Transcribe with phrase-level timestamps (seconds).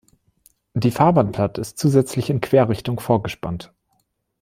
[0.73, 3.71] Die Fahrbahnplatte ist zusätzlich in Querrichtung vorgespannt.